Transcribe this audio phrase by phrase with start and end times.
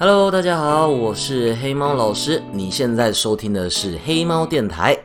[0.00, 2.40] Hello，大家好，我是黑猫老师。
[2.52, 4.96] 你现在收听的是黑猫电台。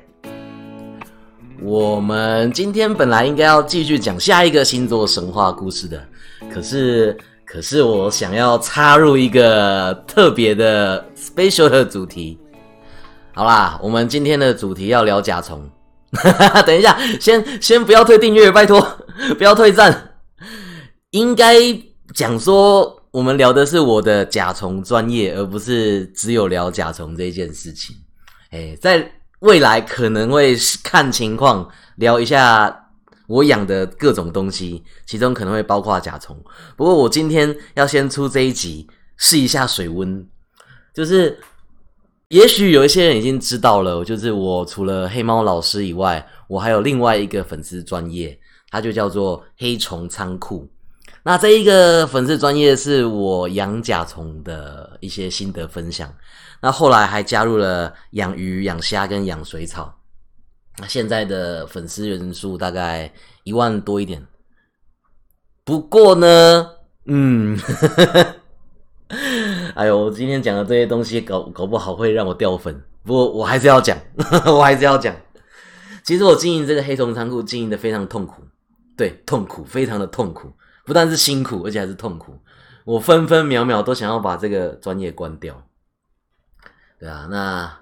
[1.63, 5.99] 我们今天本来应该要继续讲下一个星座神话故事的，
[6.53, 12.37] 可是，可是我想要插入一个特别的 special 的主题。
[13.33, 15.67] 好啦，我们今天的主题要聊甲虫。
[16.67, 18.79] 等一下，先先不要退订阅，拜托，
[19.39, 20.11] 不要退赞。
[21.09, 21.55] 应该
[22.13, 22.99] 讲说。
[23.13, 27.95] 我们聊的是我的甲虫专业，而不是只有聊甲虫这件事情。
[28.49, 29.07] 哎，在
[29.41, 32.89] 未来可能会看情况聊一下
[33.27, 36.35] 我养的各种东西，其中可能会包括甲虫。
[36.75, 40.27] 不过我今天要先出这一集试一下水温，
[40.91, 41.37] 就是
[42.29, 48.39] 也许有一些人已经知道了，就是我除了黑猫老师以外，我还有另外一个粉丝专业，
[48.71, 50.67] 它就叫做黑虫仓库。
[51.25, 56.13] 那这一个粉丝专业是我养甲虫的一些心得分享。
[56.61, 59.93] 那后来还加入了养鱼、养虾跟养水草。
[60.79, 63.11] 那现在的粉丝人数大概
[63.43, 64.25] 一万多一点。
[65.63, 66.69] 不过呢，
[67.05, 67.57] 嗯，
[69.75, 72.83] 哎呦，我今天讲的这些东西搞搞不好会让我掉粉。
[73.03, 73.97] 不过我还是要讲，
[74.45, 75.15] 我还是要讲。
[76.03, 78.41] 其实我经营这个黑虫仓库经营的非常痛苦，
[78.97, 80.51] 对，痛苦，非常的痛苦。
[80.85, 82.37] 不但是辛苦，而且还是痛苦。
[82.85, 85.65] 我分分秒秒都想要把这个专业关掉。
[86.99, 87.79] 对啊，那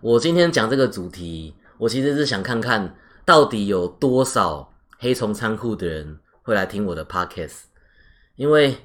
[0.00, 7.62] 我今天讲这个主题，我其实是想看看到底有多少黑虫仓库的人会来听我的 podcast。
[8.36, 8.76] 因为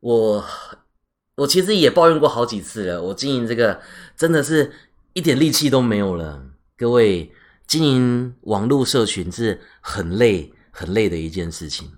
[0.00, 0.44] 我
[1.36, 3.80] 我其实也抱怨过好几次了，我经营这个
[4.16, 4.72] 真的是
[5.12, 6.44] 一点力气都没有了。
[6.76, 7.32] 各位，
[7.66, 11.90] 经营网络社群是很累、很累的一件事情。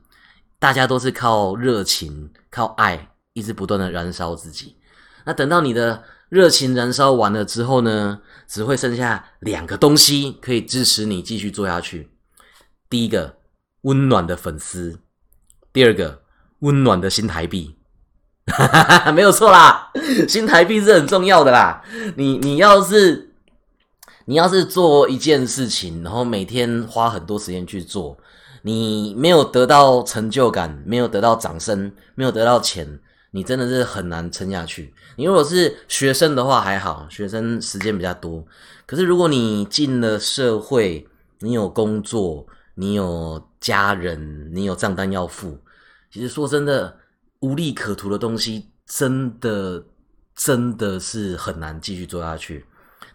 [0.62, 4.76] 大家都是靠热情、靠爱，一直不断的燃烧自己。
[5.24, 12.12] 那等到你的热情燃烧完了之后呢，只会剩下两个东西可以支持你继续做下去。
[12.88, 13.38] 第一个，
[13.80, 15.00] 温暖的粉丝；
[15.72, 16.22] 第二个，
[16.60, 17.76] 温暖的新台币。
[19.12, 19.90] 没有错啦，
[20.28, 21.82] 新台币是很重要的啦。
[22.16, 23.34] 你你要是
[24.26, 28.16] 你要是做一件事情，然后每天花很多时间去做。
[28.62, 33.00] 你没有得到成就感，没有得到掌声，没有得到钱，
[33.32, 34.94] 你真的是很难撑下去。
[35.16, 38.44] 你如果是学生的话还好，学生时间比较多。
[38.86, 41.06] 可是如果你进了社会，
[41.40, 45.58] 你有工作，你有家人，你有账单要付，
[46.10, 46.96] 其实说真的，
[47.40, 49.84] 无利可图的东西，真的
[50.36, 52.64] 真的是很难继续做下去。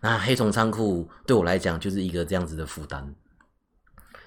[0.01, 3.15] 那黑虫仓库对我来讲就是一个这样子的负担。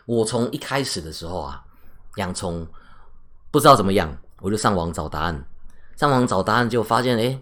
[0.06, 1.62] 我从一开始的时候啊，
[2.16, 2.66] 养虫
[3.50, 5.44] 不知道怎么养，我就上网找答案。
[5.96, 7.40] 上网找答案就发现，哎，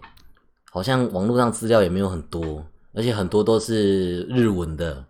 [0.71, 5.03] 好像网络上资料也没有很多，而且很多都是日文的。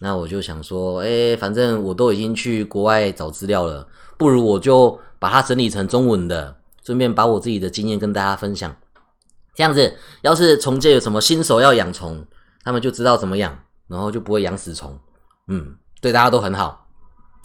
[0.00, 3.86] 那我就想说，哎，反正我都已经去国外找资料了，
[4.18, 6.54] 不如我就把它整理成中文的，
[6.84, 8.74] 顺便把我自己的经验跟大家分享。
[9.54, 12.26] 这样子，要是从这有什么新手要养虫，
[12.64, 14.98] 他们就知道怎么养，然后就不会养死虫。
[15.46, 16.81] 嗯，对大家都很好。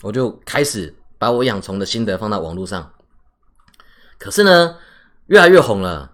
[0.03, 2.91] 我就开始把我养虫的心得放到网络上，
[4.19, 4.75] 可是呢，
[5.25, 6.12] 越来越红了，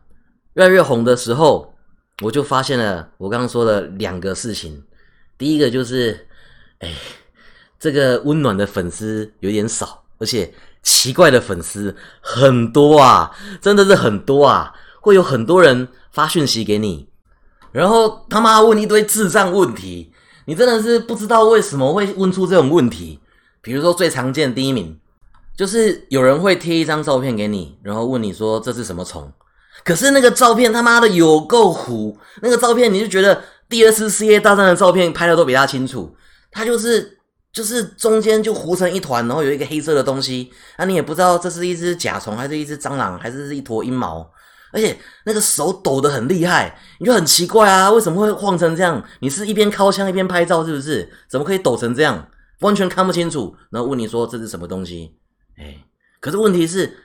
[0.54, 1.76] 越来越红的时候，
[2.22, 4.84] 我就发现了我刚刚说的两个事情。
[5.38, 6.28] 第一个就是，
[6.80, 6.94] 哎，
[7.78, 17.10] 这个温暖的粉丝有点少，而且奇怪的粉丝很多啊，真的是很多啊，会有很多人发讯息给你，
[17.74, 20.14] 然后他妈问一堆智障问题，
[20.46, 23.20] 你真的是不知道为什么会问出这种问题。
[23.64, 25.00] 比如说最常见第一名，
[25.58, 29.32] 就是有人会贴一张照片给你，然后问你说这是什么虫，
[29.86, 36.14] 可是那个照片他妈的有够糊，那个照片你就觉得第二次世界大战的照片拍的都比他清楚，
[36.52, 37.18] 他就是
[37.54, 44.30] 就是中间就糊成一团，然后有一个黑色的东西，那你也不知道这是一只甲虫还是一只蟑螂还是一坨阴毛，
[44.74, 49.02] 而且那个手抖得很厉害，你就很奇怪啊，为什么会晃成这样？
[49.22, 51.10] 你是一边靠枪一边拍照是不是？
[51.30, 52.28] 怎么可以抖成这样？
[52.64, 55.18] 完全看不清楚，然后问你说这是什么东西？
[55.58, 55.86] 哎，
[56.20, 56.98] 可是问题是，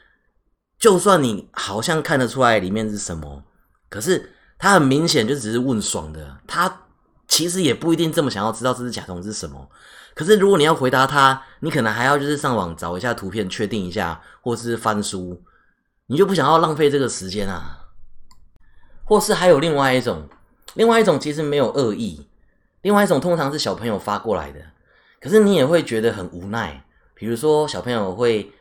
[0.79, 3.43] 就算你好像看得出来里面是什么，
[3.91, 6.83] 可是他很明显就只是问爽的，他
[7.27, 9.69] 其实也不一定这么想要知道这只甲虫是什么。
[10.15, 15.43] 可是如果你要回答他，你可能还要就是上网找一下图片确定一下，或是翻书，
[16.07, 17.85] 你就不想要浪费这个时间啊。
[19.05, 20.29] 或是还有另外一种，
[20.75, 22.29] 另外一种其实没有恶意，
[22.83, 24.61] 另外一种通常是小朋友发过来的。
[25.21, 26.85] 可是你也会觉得很无奈，
[27.15, 28.53] 比如说小朋友会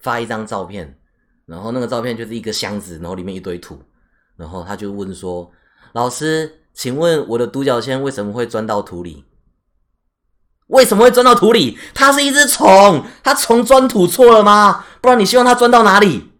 [0.00, 0.98] 发一张照片，
[1.46, 3.80] 然后那个照片就是一个箱子，然后里面一堆土，
[4.36, 5.50] 然后他就问说
[5.92, 9.24] ：“老师，请问我的独角仙为什么会钻到土里？
[10.68, 11.78] 为什么会钻到土里？
[11.94, 14.86] 它是一只虫，它虫钻土错了吗？
[15.00, 16.30] 不然你希望它钻到哪里？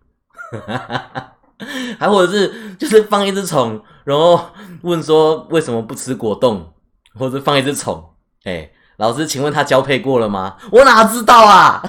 [1.99, 4.51] 还或者是就是放一只虫，然后
[4.83, 6.73] 问说为什么不吃果冻，
[7.15, 8.03] 或者放一只虫？
[8.45, 10.57] 哎，老师，请问他交配过了吗？
[10.71, 11.83] 我哪知道啊？”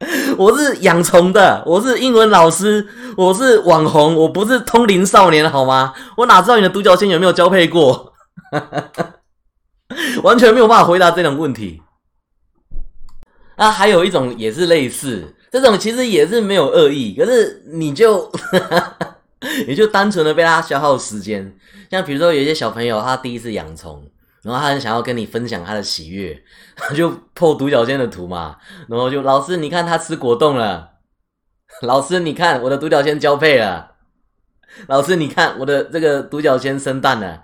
[0.38, 2.88] 我是养虫的，我是英文老师，
[3.18, 5.92] 我是网红，我不是通灵少年，好吗？
[6.16, 8.14] 我哪知道你的独角仙有没有交配过？
[10.22, 11.82] 完全没有办法回答这种问题。
[13.56, 18.32] 啊，还有一种也是类似，这种其实也是没有恶意，可是你就
[19.68, 21.54] 你就单纯的被他消耗时间。
[21.90, 24.02] 像比如说有些小朋友，他第一次养虫。
[24.42, 26.42] 然后他很想要跟你分享他的喜悦，
[26.76, 28.56] 他 就破独角仙的图嘛。
[28.88, 30.90] 然后就老师，你看他吃果冻了。
[31.82, 33.92] 老师，你看我的独角仙交配了。
[34.86, 37.42] 老师，你看我的这个独角仙生蛋了。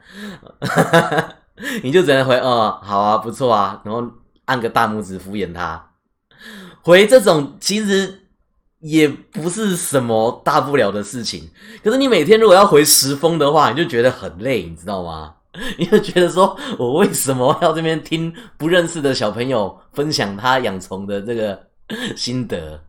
[1.83, 3.81] 你就只能回哦，好啊，不错啊。
[3.85, 4.03] 然后
[4.47, 5.91] 按个大拇指敷衍他。
[6.83, 8.23] 回这种其实
[8.81, 11.51] 也不是什么大不了的事情。
[11.83, 15.35] 可是你每天如果要回十封的话，你就觉得很累，你知道吗？
[15.79, 21.59] 你就觉得说，我为什么要这边听不认识的小朋友分享他养虫的这个
[22.17, 22.81] 心得？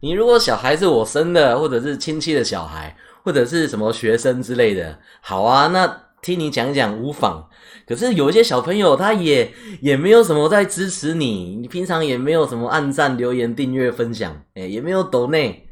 [0.00, 5.86] 你如果小孩是我生的，或者是亲戚的小孩，或者是什么学生之类的，好啊，那
[6.22, 7.46] 听你讲讲无妨。
[7.86, 15.66] 可是有一些小朋友，他也也没有什么在支持你，你平常也没有什么按赞、留言、订阅、分享，哎，也没有抖内。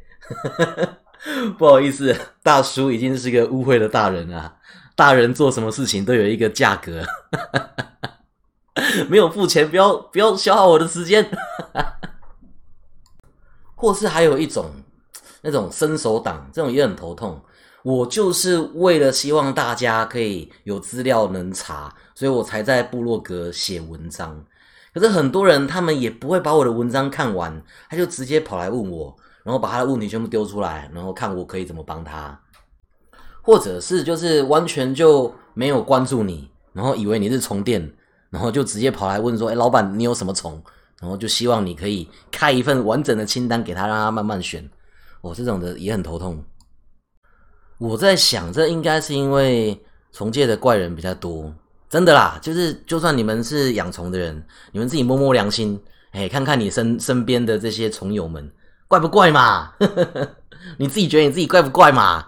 [1.57, 4.53] 不好意思，大叔已经是个误会的大人了。
[4.99, 7.01] 大人做什么事情都有一个价格，
[9.07, 11.25] 没有付钱，不要不要消耗我的时间。
[13.75, 14.69] 或是还有一种
[15.41, 17.41] 那种伸手党，这种也很头痛。
[17.81, 24.43] 我就是为了希望大家可以有资料能查，所以我才在部落格写文章。
[24.93, 32.37] 可是很多人他们也不会把我的文章看完，他就直接跑来问我，然后把他的问题全部丢出来，然后看我可以怎么帮他。
[33.49, 37.91] 或者是就是完全就没有关注你，然后以为你是充电，
[38.29, 40.61] 然后就直接跑来问说：“哎，老板，你有什么虫？”
[41.01, 44.69] 然后就希望你可以开一份完整的清单给他，让他慢慢选。
[45.21, 46.39] 我这种的也很头痛。
[47.79, 51.51] 我在想，这应该是因为虫界的怪人比较多，
[51.89, 52.37] 真的啦。
[52.43, 55.81] 就是就算你们是养虫的人，你们自己摸摸良心，
[56.11, 58.47] 哎，看看你身身边的这些虫友们，
[58.87, 59.73] 怪不怪嘛？
[60.77, 62.23] 你自己觉得你自己怪不怪嘛？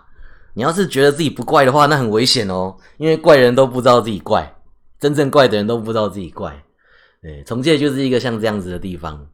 [0.53, 4.53] 你要是觉得自己不怪的话，那很危险哦，因为怪人都不知道自己怪，
[4.99, 6.63] 真正怪的人都不知道自己怪。
[7.21, 9.27] 对，重建就是一个像这样子的地方。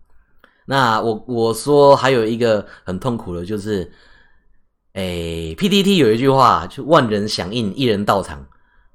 [0.66, 3.90] 那我我说还有一个很痛苦的，就是，
[4.94, 8.46] 诶，PTT 有一句话，就万人响应，一人到场。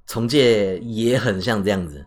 [0.06, 2.04] 重建也很像这样子。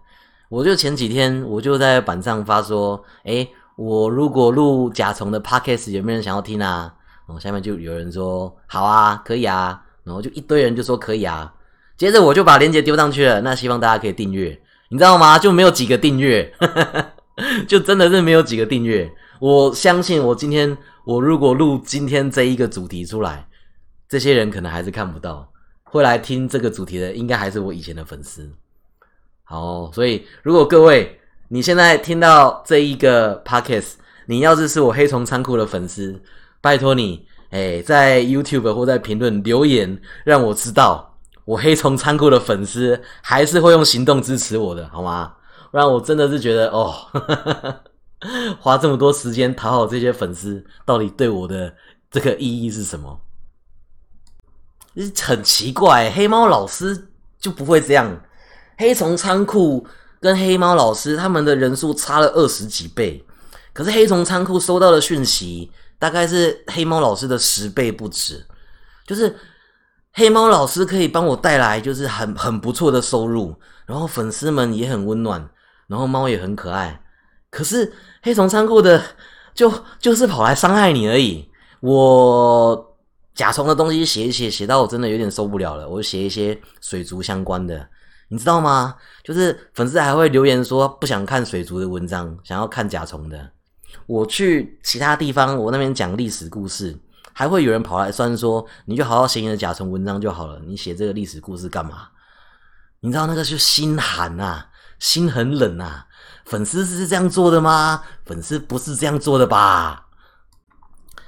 [0.50, 6.94] 我就前几天我就在板上发说，诶，我如果录甲虫的 Podcast，有没有人想要听啊？
[7.28, 9.82] 哦，下面就有人说，好啊，可以啊。
[10.06, 11.52] 然后就一堆人就说可以啊，
[11.98, 13.42] 接着我就把链接丢上去了。
[13.42, 14.58] 那希望大家可以订阅，
[14.90, 15.40] 你知道吗？
[15.40, 16.54] 就没有几个订阅，
[17.68, 19.12] 就真的是没有几个订阅。
[19.40, 23.48] 我相信我今天我如果录今天这一个主题出来，
[24.08, 25.52] 这些人可能还是看不到，
[25.84, 28.48] 会来听这个主题的应该还是我以前的粉丝。
[29.44, 33.94] 好，所以如果各位你现在听到这一个 podcast，
[34.28, 36.22] 你要是是我黑虫仓库的粉丝，
[36.62, 37.26] 拜托你。
[37.56, 45.32] 哎，在 YouTube 或在评论留言，让我知道我黑虫仓库的粉丝还是会用行动支持我的，好吗？
[45.72, 46.94] 让我真的是觉得哦，
[48.60, 51.74] 花这么多时间讨好这些粉丝，到底对我的
[52.12, 53.18] 这个意义是什么？
[55.24, 57.08] 很奇怪，黑猫老师
[57.40, 58.22] 就不会这样。
[58.78, 59.88] 黑虫仓库
[60.20, 63.24] 跟黑猫老师他们的人数差了二十几倍，
[63.72, 65.72] 可是黑虫仓库收到的讯息。
[65.98, 68.46] 大概是黑猫老师的十倍不止，
[69.08, 69.36] 就是
[70.14, 75.50] 黑猫老师可以帮我带来就是很很不错的收入，然后粉丝们也很温暖，
[75.88, 77.02] 然后猫也很可爱。
[77.50, 79.02] 可是黑虫仓库的
[79.54, 81.50] 就就是跑来伤害你而已。
[81.80, 82.98] 我
[83.34, 87.88] 甲虫的东西写一写，写到我真的有点受不了了，我就写一些水族相关的，
[88.30, 88.96] 你知道吗？
[89.24, 93.52] 就是粉丝还会留言说不想看水族的文章，想要看甲虫的。
[94.06, 96.98] 我去其他地方，我那边讲历史故事，
[97.34, 102.08] 还会有人跑来酸说：“你就好好写你的甲虫文章就好了，你写这个历史故事干嘛？”
[103.02, 104.68] 你知道那个就心寒啊，
[105.00, 106.08] 心很冷啊。
[106.46, 108.04] 粉丝是这样做的吗？
[108.26, 110.08] 粉丝不是这样做的吧？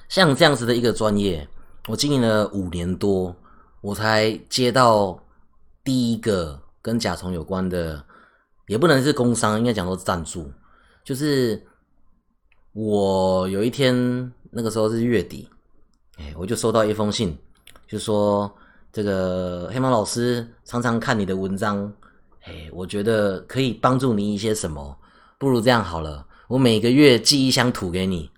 [0.10, 1.48] 像这样子的一个专业，
[1.88, 3.36] 我经营了五年多，
[3.82, 5.20] 我才接到
[5.84, 8.04] 第一个跟甲虫有关的，
[8.68, 10.52] 也不能是工商，应该讲说赞助。
[11.04, 11.64] 就是
[12.80, 15.50] 我有一天那个时候是月底，
[16.20, 17.36] 哎，我就收到一封信，
[17.88, 18.54] 就说
[18.94, 21.92] 这个黑猫老师常常看你的文章，
[22.44, 24.96] 哎，我觉得可以帮助你一些什么，
[25.40, 28.30] 不如这样好了，我每个月寄一箱土给你。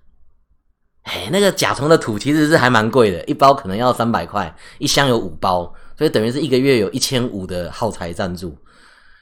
[1.01, 8.58] 哎，那个甲虫的土其实是还蛮贵的，一包可能要三百块，一箱有五包，所以等于是一个月有一千五的耗材赞助。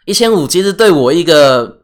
[0.06, 1.77] 一千五其实对我一个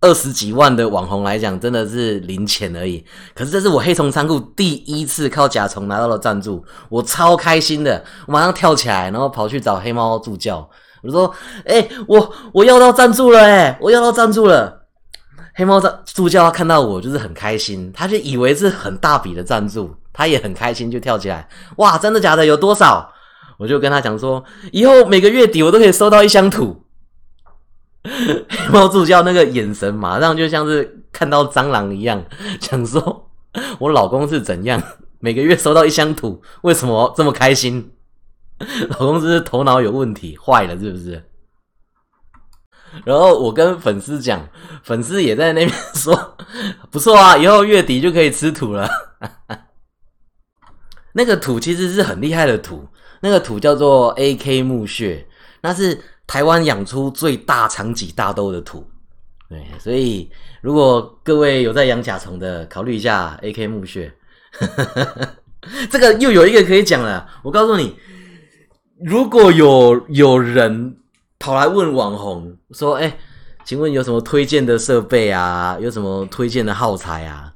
[0.00, 3.04] 二十几万的网红来讲，真的是零钱而已。
[3.34, 10.66] 可是这是我黑虫仓库第一次靠甲虫拿到了赞助，我超开心的，我马上跳起来，然后跑去找黑猫助教，
[11.02, 11.30] 我说
[11.66, 14.86] ：“哎，我我要到赞助了，哎，我要到赞助了。”
[15.54, 22.46] 黑猫助助教看到我就是很开心，他就以为是很大笔的赞助，他也很开心，就跳起来，哇，真的假的？
[22.46, 23.12] 有多少？
[23.58, 24.42] 我就跟他讲说，
[24.72, 26.84] 以后每个月底我都可以收到一箱土。
[28.02, 32.24] 黑 猫助教那个眼神马上就像是看到蟑螂一样，
[32.60, 33.30] 想说
[33.78, 34.82] 我老公是怎样
[35.20, 37.92] 每个月收到一箱土，为什么这么开心？
[38.90, 41.24] 老公是头脑有问题，坏了是不是？
[43.04, 44.48] 然后我跟粉丝讲，
[44.82, 46.36] 粉丝也在那边说
[46.90, 48.88] 不错啊，以后月底就可以吃土了。
[51.12, 52.86] 那个土其实是很厉害的土，
[53.20, 55.26] 那个土叫做 AK 墓穴，
[55.62, 56.00] 那是
[56.30, 58.88] 台湾养出最大长脊大兜的土。
[59.48, 64.12] 对，所以如果各位有在养甲虫的，考虑一下 AK 墓穴。
[65.90, 67.96] 这个又有一个可以讲了，我告诉你，
[69.04, 70.96] 如果有有人。
[71.42, 73.16] 跑来问网红说：“哎，
[73.64, 75.74] 请问有什么推荐的设备啊？
[75.80, 77.50] 有什么推荐的耗材啊？”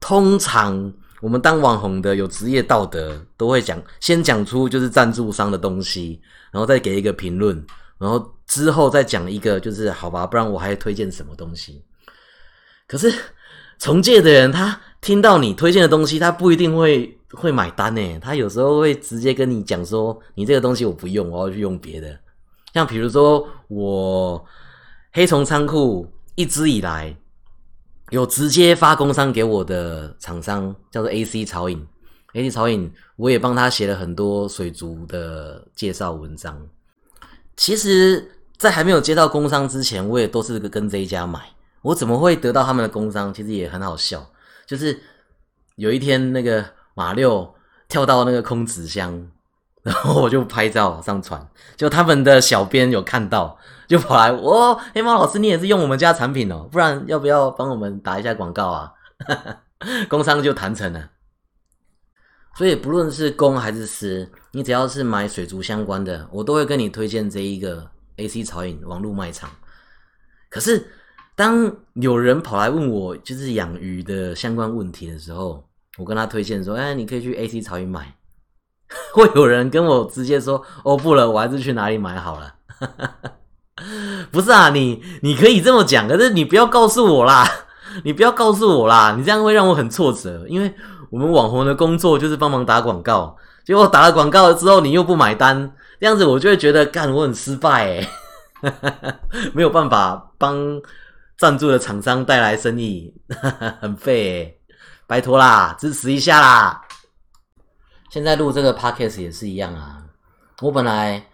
[0.00, 6.18] 通常我们当网红的有职业道德，都会讲先讲出就是赞助商的东西，
[6.50, 7.62] 然后再给一个评论，
[7.98, 11.82] 然后之后再讲一个就是好吧，不然我还推荐什么东西？
[12.86, 13.12] 可是
[13.78, 18.18] 从借的人他听到你推荐的东西，他不一定会会买单呢。
[18.20, 22.18] 他有时候会直接跟你讲说：“你这个东西我不用，我要去用别的。”
[22.74, 24.44] 像比如说，我
[25.12, 27.16] 黑虫仓库一直以来
[28.10, 31.86] 有直接发工商给我的厂商叫做 AC 草影
[32.34, 36.60] ，AC 草影我也帮他写了很多水族的介绍文章。
[37.58, 41.40] 其实，在还没有接到工商之前，我也都是跟这一家买。
[41.82, 43.34] 我怎么会得到他们的工商？
[43.34, 44.24] 其实也很好笑，
[44.64, 44.98] 就是
[45.74, 47.52] 有一天那个马六
[47.88, 49.28] 跳到那个空纸箱。
[49.82, 58.92] 然后我就拍照上传，就他们的小编有看到，就跑来，哦，黑猫老师，你也是用我们家产品哦，不然要不要帮我们打一下广告啊？
[60.08, 61.10] 工商就谈成了。
[62.58, 69.48] 所以不论是公还是私，你只要是买水族相关的，我都会跟你推荐这一个 AC 潮影网络卖场。
[70.50, 70.90] 可是
[71.36, 75.64] 当有人跑来问我就是养鱼的相关问题的时候，
[75.98, 78.12] 我跟他推荐说，哎，你可以去 AC 潮影买。
[79.14, 82.56] 会有人跟我直接说：“哦，不了，我还是去哪里买好了。
[84.32, 87.48] ”不是啊，你你可以这么讲，可是你不要告诉我啦，
[88.02, 90.44] 你不要告诉我啦，你这样会让我很挫折。
[90.48, 90.74] 因为
[91.10, 98.02] 我们网红的工作就是帮忙打广告，结果打了广告之后你又不买单，这样子我就会觉得干我很失败
[98.62, 98.78] 哎，
[99.54, 100.56] 没有办法帮
[101.38, 103.14] 赞助的厂商带来生意，
[103.80, 104.58] 很废，
[105.06, 106.82] 拜托啦，支持一下啦。
[108.10, 110.02] 现在录这个 podcast 也是一样啊。
[110.60, 111.24] 我本来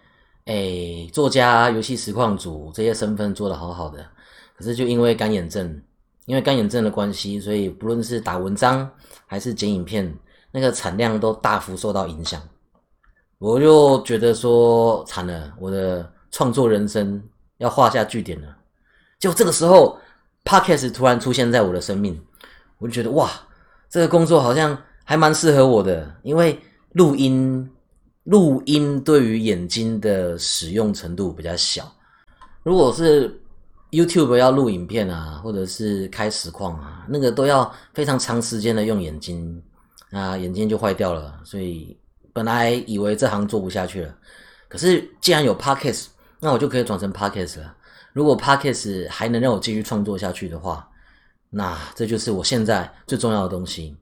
[0.45, 4.05] 诶，作家、游戏实况组这些身份做的好好的，
[4.55, 5.81] 可是就因为干眼症，
[6.25, 8.89] 因为干眼症的关系，所以不论是打文章
[9.25, 10.13] 还是剪影片，
[10.51, 12.41] 那个产量都大幅受到影响。
[13.39, 17.21] 我就觉得说惨了，我的创作人生
[17.57, 18.57] 要画下句点了。
[19.19, 19.97] 就这个时候
[20.43, 22.19] ，podcast 突然出现在我的生命，
[22.77, 23.31] 我就觉得哇，
[23.89, 24.77] 这个工作好像。
[25.07, 26.59] 还蛮适合我的，因为
[26.93, 27.69] 录音
[28.23, 31.93] 录音对于眼睛的使用程度比较小。
[32.63, 33.39] 如果是
[33.95, 39.63] YouTube 要录影片啊，或者是开实况啊，那个都要非常长时间的用眼睛
[40.11, 41.39] 啊，眼睛就坏掉了。
[41.43, 41.97] 所以
[42.33, 44.15] 本来以为这行做不下去了，
[44.67, 46.07] 可是既然有 Podcast，
[46.39, 47.75] 那我就可以转成 Podcast 了。
[48.13, 50.89] 如果 Podcast 还能让我继续创作下去的话，
[51.49, 53.95] 那这就是我现在最重要的东西。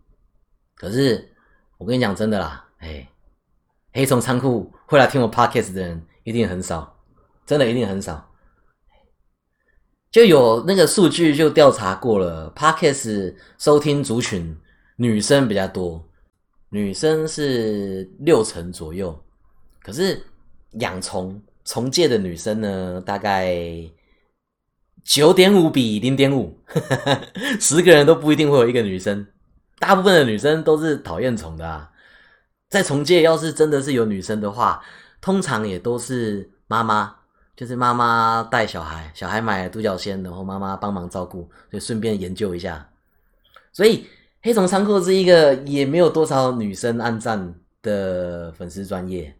[0.76, 1.32] 可是，
[1.78, 3.08] 我跟你讲真的啦，哎，
[3.94, 6.96] 黑虫仓库会来听我 podcast 的人一定很少，
[7.46, 8.30] 真的一定很少。
[10.14, 14.56] 就有那个数据就调查过了，podcast 收听族群
[14.96, 16.08] 女生比较多，
[16.70, 19.20] 女生是六成左右，
[19.82, 20.24] 可是
[20.74, 23.58] 养虫虫界的女生呢，大概
[25.04, 26.56] 九点五比零点五，
[27.60, 29.26] 十个人都不一定会有一个女生。
[29.80, 31.90] 大部分的女生都是讨厌虫的啊。
[32.70, 34.80] 在虫界，要是真的是有女生的话，
[35.20, 37.16] 通常也都是妈妈，
[37.56, 42.90] 就是妈妈带小孩，小孩买独角仙，然后妈妈帮忙照顾，就顺便研究一下。
[43.72, 44.08] 所以
[44.42, 49.36] 黑虫仓库是一个也没有多少女生按赞的粉丝专业，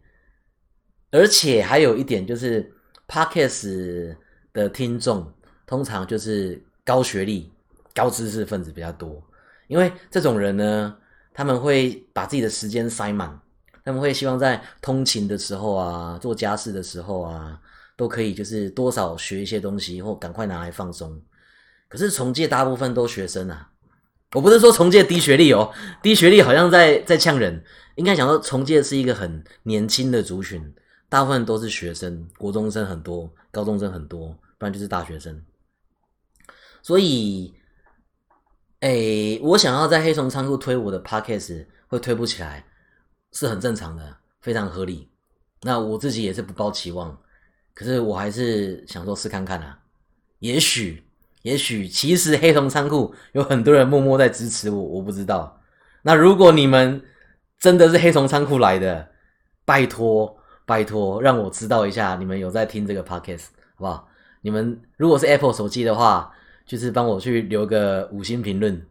[1.10, 2.72] 而且还有一点就是
[3.08, 4.16] ，Podcast
[4.52, 5.32] 的听众
[5.66, 7.52] 通常就是高学历、
[7.94, 9.22] 高知识分子比较多。
[9.66, 10.96] 因为这种人呢，
[11.32, 13.40] 他们会把自己的时间塞满，
[13.84, 17.60] 他们会希望在通勤的时候啊，做家事的时候啊，
[17.96, 21.20] 都可以就是多少学一些东西，或赶快拿来放松。
[21.88, 23.70] 可是重介大部分都学生啊，
[24.32, 25.72] 我不是说重介低学历哦，
[26.02, 27.62] 低学历好像在在呛人，
[27.96, 30.74] 应该讲说重介是一个很年轻的族群，
[31.08, 35.42] 大部分都是学生，国中生很多，高中生很多，不然就是大学生，
[36.82, 37.54] 所以。
[38.80, 42.66] 哎，我想要在黑虫仓库推我的 podcast 会推不起来，
[43.32, 45.08] 是很正常的，非常合理。
[45.62, 47.18] 那我自己也是不抱期望，
[47.74, 49.78] 可是我还是想说试看看啊。
[50.38, 51.04] 也许，
[51.42, 55.60] 也许其实黑虫仓库有很多人默默在支持我，我不知道。
[56.02, 57.02] 那如果你们
[57.58, 59.08] 真的是黑虫仓库来的，
[59.64, 64.08] 拜托拜托，让我知道一下你们有在听这个 podcast 好不好？
[64.42, 66.32] 你们如果是 Apple 手机的话。
[66.66, 68.86] 就是帮我去留个五星评论，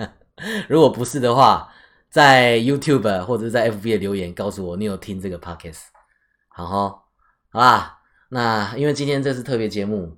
[0.68, 1.72] 如果不是的话，
[2.10, 5.84] 在 YouTube 或者是在 FB 的留言告诉我你有听这个 Podcast，
[6.48, 7.02] 好哈，
[7.48, 7.98] 好啦，
[8.34, 10.12] 那因为今天这是特别节目，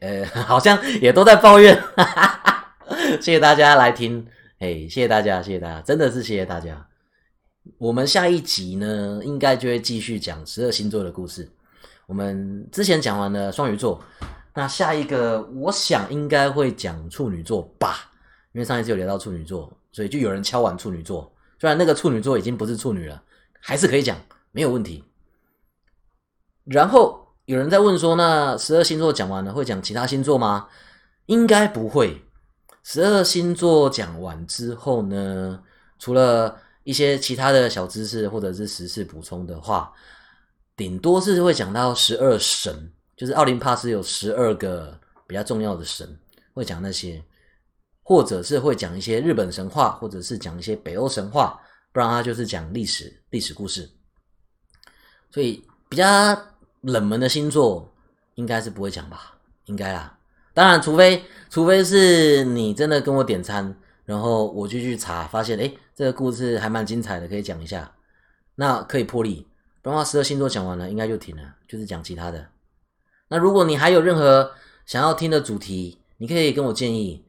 [0.00, 2.76] 呃， 好像也都在抱怨，哈哈哈
[3.12, 4.26] 谢谢大家来听，
[4.58, 6.86] 哎，谢谢大家，谢谢大家，真的是谢谢大家。
[7.78, 11.50] 我们下一集呢，应该就会继续讲十二星座的故事。
[12.06, 13.98] 我们之前讲完了双鱼座。
[14.52, 18.10] 那下一个，我想应该会讲处女座吧，
[18.52, 21.32] 因为上一次有聊到处女座，所以就有人敲完处女座。
[21.58, 23.22] 虽然那个处女座已经不是处女了，
[23.58, 24.18] 还是可以讲，
[24.52, 25.02] 没有问题。
[26.66, 30.68] 然后有人在问说，那十二星座讲完了，会讲其他星座吗？
[31.26, 32.22] 应该不会。
[32.82, 35.62] 十二星座讲完之后呢，
[35.98, 39.92] 除了一些其他的小知识或者是时事补充的话，
[40.76, 42.92] 顶多是会讲到十二神。
[43.16, 44.94] 就是奥林帕斯有十二个
[45.26, 46.06] 比较重要的神，
[46.52, 47.24] 会讲那些，
[48.02, 51.58] 或者是会讲一些日本神话，或者是讲一些北欧神话，
[51.92, 53.90] 不然他就是讲历史历史故事。
[55.30, 56.04] 所以比较
[56.86, 57.92] 冷门的星座
[58.36, 59.34] 应该是不会讲吧？
[59.64, 60.16] 应该啦。
[60.54, 67.92] 当然，除非除非是你真的跟我点餐，然后我就去查，发现哎，这个故事还蛮精彩的，可以讲一下，
[68.54, 69.46] 那可以破例。
[69.82, 72.46] 不然话，十二星座讲完了，应该就停了，就是讲其他的。
[73.28, 74.52] 那如果你还有任何
[74.86, 77.24] 想要听的主题，你可以跟我建议，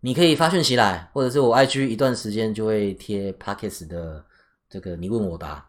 [0.00, 4.24] 你可以发讯息来，或者是我 IG 一段时间就会贴 Pockets 的
[4.68, 5.66] 这个你问我答。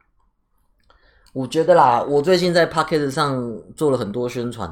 [1.36, 4.70] 我觉得啦，我最近在 Pocket 上做了很多宣传，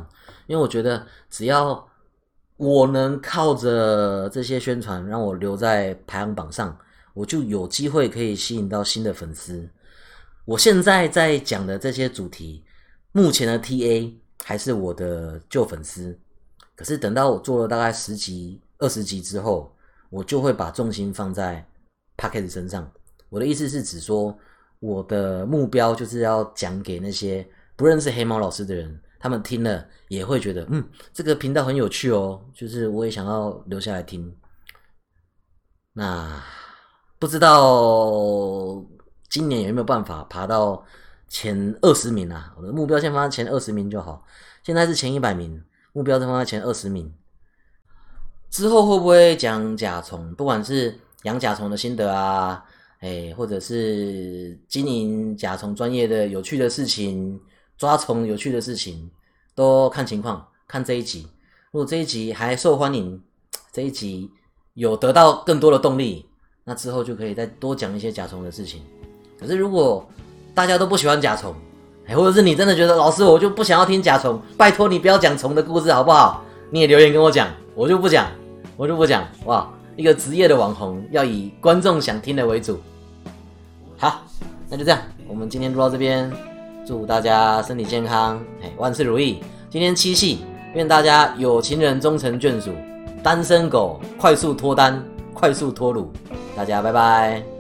[0.48, 1.86] 因为我觉得只要
[2.56, 6.78] 我能靠着这些宣传让我留在排行榜上，
[7.14, 9.70] 我就有机会可以吸引到新的粉丝。
[10.46, 12.64] 我现在在讲的这些主题，
[13.12, 14.14] 目前的 TA。
[14.46, 16.20] 还是我的旧粉丝，
[16.76, 19.74] 可是等到我做了大概十集、二十集之后，
[20.10, 21.66] 我就会把重心放在
[22.18, 22.92] Pocket 身上。
[23.30, 24.38] 我的意思是指说，
[24.84, 34.36] 我的目标就是要讲给那些不认识黑猫老师的人，他们听了也会觉得，嗯，这个频道很有趣哦，就是我也想要留下来听。
[35.94, 36.44] 那
[37.18, 38.84] 不知道
[39.30, 40.84] 今年有没有办法爬到？
[41.30, 44.24] 前二十名啊，我的目标先放在前二十名就好。
[44.62, 45.60] 现在是前一百名，
[45.92, 47.12] 目标再放在前二十名。
[48.52, 50.32] 之后会不会讲甲虫？
[50.36, 52.64] 不管是养甲虫的心得啊，
[53.04, 57.38] 哎，或者是经营甲虫专业的有趣的事情，
[57.78, 59.10] 抓虫有趣的事情，
[59.54, 60.48] 都看情况。
[60.66, 61.28] 看这一集，
[61.72, 63.22] 如果这一集还受欢迎，
[63.74, 64.32] 这一集
[64.76, 66.26] 有得到更多的动力，
[66.64, 68.82] 那之后就可以再多讲一些甲虫的事情。
[69.38, 70.08] 可是如果
[70.56, 71.54] 大家都不喜欢甲虫，
[72.08, 76.42] 哎，或者是你真的觉得老师我就不想要听甲虫，拜托你不要讲虫的故事好不好？
[76.72, 78.32] 你也留言跟我讲，我就不讲，
[78.78, 79.70] 我就不讲，哇！
[79.98, 82.80] 一个职业的网红要以观众想听的为主。
[84.74, 86.32] 那就这样，我们今天录到这边，
[86.84, 89.40] 祝大家身体健康，哎，万事如意。
[89.70, 90.40] 今天七夕，
[90.74, 92.72] 愿大家有情人终成眷属，
[93.22, 95.00] 单身狗快速脱单，
[95.32, 96.12] 快速脱乳。
[96.58, 97.53] 大家拜拜。